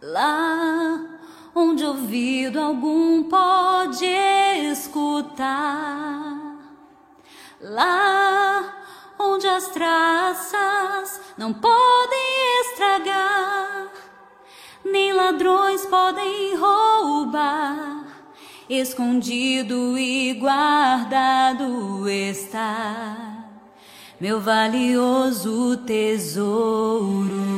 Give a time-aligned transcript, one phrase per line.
[0.00, 1.04] lá
[1.54, 4.04] onde ouvido algum pode
[4.70, 6.36] escutar,
[7.60, 8.74] lá
[9.18, 13.90] onde as traças não podem estragar,
[14.84, 18.04] nem ladrões podem roubar,
[18.68, 23.36] escondido e guardado está
[24.20, 27.55] meu valioso tesouro.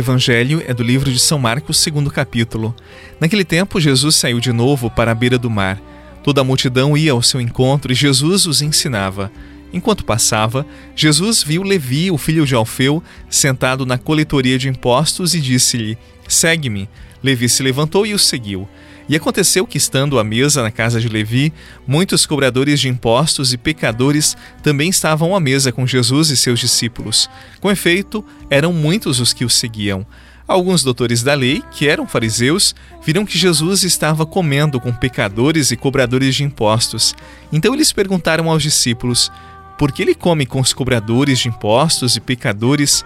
[0.00, 2.74] Evangelho é do livro de São Marcos, segundo capítulo.
[3.20, 5.80] Naquele tempo, Jesus saiu de novo para a beira do mar.
[6.24, 9.30] Toda a multidão ia ao seu encontro e Jesus os ensinava.
[9.72, 15.40] Enquanto passava, Jesus viu Levi, o filho de Alfeu, sentado na coletoria de impostos e
[15.40, 15.96] disse-lhe:
[16.26, 16.88] Segue-me.
[17.22, 18.66] Levi se levantou e o seguiu.
[19.10, 21.52] E aconteceu que, estando à mesa na casa de Levi,
[21.84, 27.28] muitos cobradores de impostos e pecadores também estavam à mesa com Jesus e seus discípulos.
[27.60, 30.06] Com efeito, eram muitos os que o seguiam.
[30.46, 32.72] Alguns doutores da lei, que eram fariseus,
[33.04, 37.12] viram que Jesus estava comendo com pecadores e cobradores de impostos.
[37.52, 39.28] Então eles perguntaram aos discípulos:
[39.76, 43.04] Por que ele come com os cobradores de impostos e pecadores?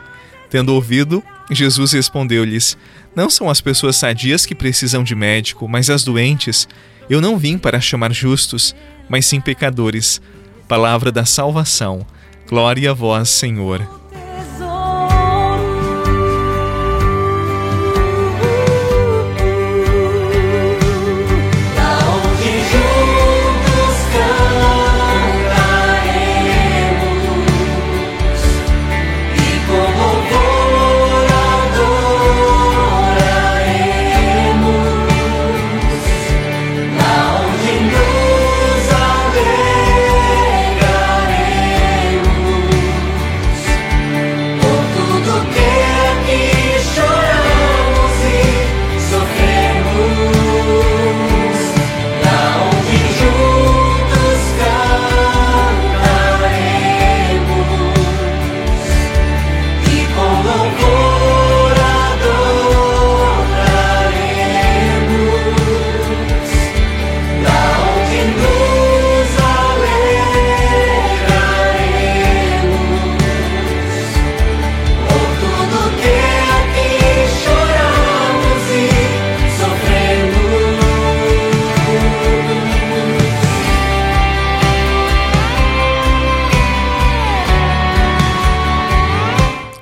[0.51, 2.77] Tendo ouvido, Jesus respondeu-lhes:
[3.15, 6.69] Não são as pessoas sadias que precisam de médico, mas as doentes.
[7.09, 8.75] Eu não vim para chamar justos,
[9.09, 10.21] mas sim pecadores.
[10.67, 12.07] Palavra da salvação.
[12.49, 14.04] Glória a vós, Senhor.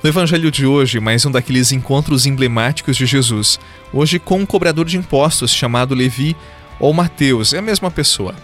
[0.03, 3.61] No evangelho de hoje, mais um daqueles encontros emblemáticos de Jesus,
[3.93, 6.37] hoje com um cobrador de impostos chamado Levi
[6.81, 8.35] ou Mateus, é a mesma pessoa.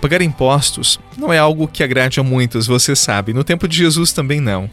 [0.00, 4.12] Pagar impostos não é algo que agrade a muitos, você sabe, no tempo de Jesus
[4.12, 4.70] também não.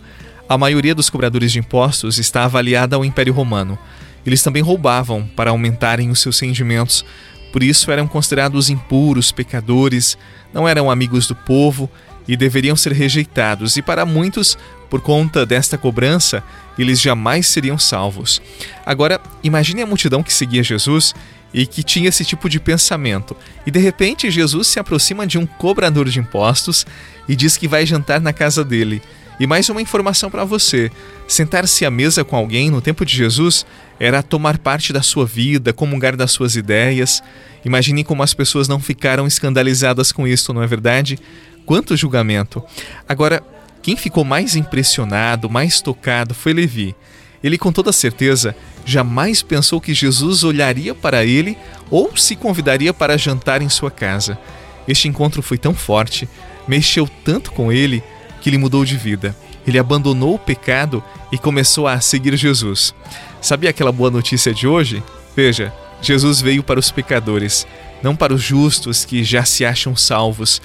[0.47, 3.75] A maioria dos cobradores de impostos está avaliada ao Império Romano.
[4.23, 7.03] Eles também roubavam para aumentarem os seus rendimentos,
[7.51, 10.15] por isso eram considerados impuros, pecadores,
[10.53, 11.89] não eram amigos do povo
[12.27, 14.57] e deveriam ser rejeitados, e para muitos,
[14.89, 16.43] por conta desta cobrança,
[16.77, 18.41] eles jamais seriam salvos.
[18.85, 21.13] Agora, imagine a multidão que seguia Jesus
[21.53, 23.35] e que tinha esse tipo de pensamento.
[23.65, 26.85] E de repente, Jesus se aproxima de um cobrador de impostos
[27.27, 29.01] e diz que vai jantar na casa dele.
[29.39, 30.91] E mais uma informação para você:
[31.27, 33.65] sentar-se à mesa com alguém no tempo de Jesus
[33.99, 37.21] era tomar parte da sua vida, comungar das suas ideias.
[37.63, 41.19] Imagine como as pessoas não ficaram escandalizadas com isso, não é verdade?
[41.67, 42.63] Quanto julgamento.
[43.07, 43.43] Agora,
[43.83, 46.95] quem ficou mais impressionado, mais tocado foi Levi.
[47.43, 48.55] Ele, com toda certeza,
[48.85, 51.57] jamais pensou que Jesus olharia para ele
[51.91, 54.39] ou se convidaria para jantar em sua casa.
[54.87, 56.27] Este encontro foi tão forte,
[56.67, 58.01] mexeu tanto com ele,
[58.41, 59.35] que ele mudou de vida.
[59.67, 62.95] Ele abandonou o pecado e começou a seguir Jesus.
[63.41, 65.03] Sabia aquela boa notícia de hoje?
[65.35, 67.67] Veja, Jesus veio para os pecadores,
[68.01, 70.61] não para os justos que já se acham salvos.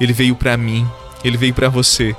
[0.00, 0.86] Ele veio para mim,
[1.24, 2.14] ele veio para você.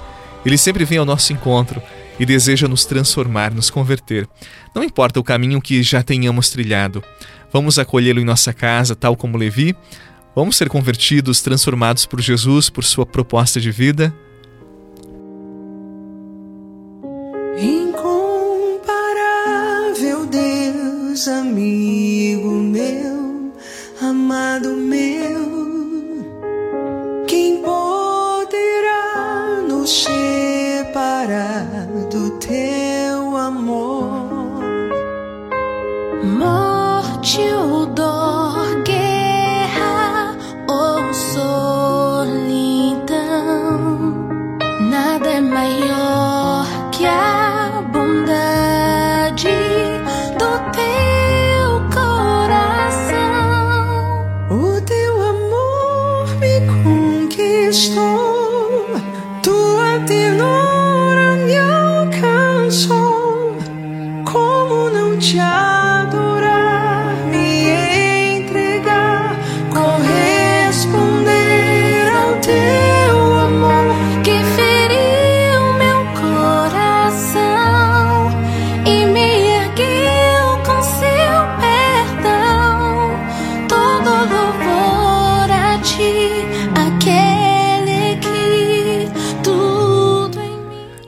[0.46, 1.82] Ele sempre vem ao nosso encontro
[2.20, 4.28] e deseja nos transformar, nos converter.
[4.74, 7.04] Não importa o caminho que já tenhamos trilhado.
[7.52, 9.76] Vamos acolhê-lo em nossa casa, tal como Levi.
[10.36, 14.14] Vamos ser convertidos, transformados por Jesus, por sua proposta de vida.
[29.88, 30.90] Separado
[32.12, 34.60] do teu amor.
[36.26, 40.36] Morte ou dor, guerra
[40.68, 42.36] ou solidão,
[44.92, 49.48] nada é maior que a bondade
[50.38, 53.16] do teu coração.
[54.52, 58.07] O teu amor me conquistou.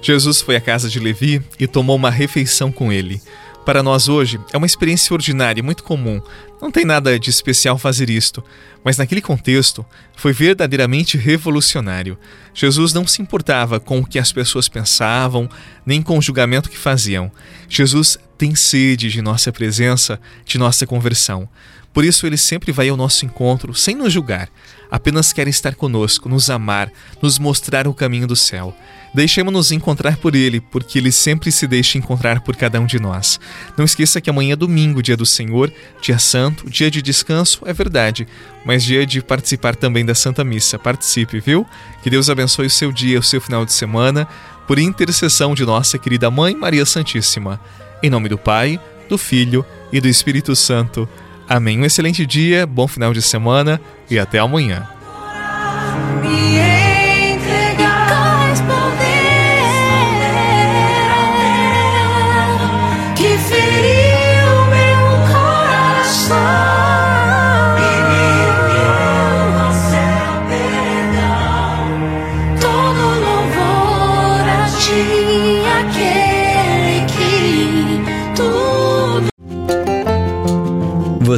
[0.09, 3.21] Jesus foi à casa de Levi e tomou uma refeição com ele.
[3.63, 6.19] Para nós hoje, é uma experiência ordinária e muito comum.
[6.61, 8.43] Não tem nada de especial fazer isto,
[8.83, 9.85] mas naquele contexto
[10.15, 12.17] foi verdadeiramente revolucionário.
[12.53, 15.49] Jesus não se importava com o que as pessoas pensavam,
[15.85, 17.31] nem com o julgamento que faziam.
[17.69, 21.47] Jesus tem sede de nossa presença, de nossa conversão.
[21.93, 24.49] Por isso ele sempre vai ao nosso encontro sem nos julgar,
[24.91, 26.91] apenas quer estar conosco, nos amar,
[27.21, 28.75] nos mostrar o caminho do céu.
[29.13, 33.39] Deixemos-nos encontrar por ele, porque ele sempre se deixa encontrar por cada um de nós.
[33.75, 37.73] Não esqueça que amanhã é domingo, dia do Senhor, dia santo, dia de descanso, é
[37.73, 38.27] verdade,
[38.65, 40.77] mas dia de participar também da Santa Missa.
[40.77, 41.65] Participe, viu?
[42.03, 44.27] Que Deus abençoe o seu dia, o seu final de semana,
[44.67, 47.59] por intercessão de nossa querida Mãe Maria Santíssima.
[48.03, 51.07] Em nome do Pai, do Filho e do Espírito Santo.
[51.47, 51.79] Amém.
[51.79, 54.98] Um excelente dia, bom final de semana e até amanhã.